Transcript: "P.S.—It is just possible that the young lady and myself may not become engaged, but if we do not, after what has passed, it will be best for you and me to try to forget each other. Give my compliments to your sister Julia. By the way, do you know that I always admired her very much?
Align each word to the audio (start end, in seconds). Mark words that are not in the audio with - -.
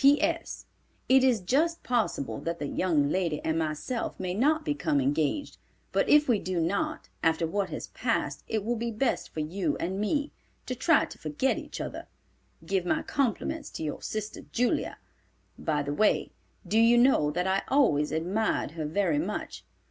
"P.S.—It 0.01 1.23
is 1.23 1.41
just 1.41 1.83
possible 1.83 2.39
that 2.39 2.57
the 2.57 2.65
young 2.65 3.09
lady 3.11 3.39
and 3.41 3.59
myself 3.59 4.19
may 4.19 4.33
not 4.33 4.65
become 4.65 4.99
engaged, 4.99 5.59
but 5.91 6.09
if 6.09 6.27
we 6.27 6.39
do 6.39 6.59
not, 6.59 7.07
after 7.21 7.45
what 7.45 7.69
has 7.69 7.85
passed, 7.85 8.43
it 8.47 8.65
will 8.65 8.75
be 8.77 8.89
best 8.89 9.29
for 9.31 9.41
you 9.41 9.77
and 9.77 10.01
me 10.01 10.31
to 10.65 10.73
try 10.73 11.05
to 11.05 11.19
forget 11.19 11.59
each 11.59 11.79
other. 11.79 12.07
Give 12.65 12.83
my 12.83 13.03
compliments 13.03 13.69
to 13.73 13.83
your 13.83 14.01
sister 14.01 14.41
Julia. 14.51 14.97
By 15.59 15.83
the 15.83 15.93
way, 15.93 16.31
do 16.67 16.79
you 16.79 16.97
know 16.97 17.29
that 17.29 17.45
I 17.45 17.61
always 17.67 18.11
admired 18.11 18.71
her 18.71 18.85
very 18.87 19.19
much? 19.19 19.63